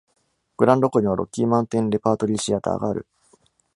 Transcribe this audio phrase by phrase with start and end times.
[0.57, 3.05] グランド湖にはロッキーマウンテン・レパートリーシアターがある。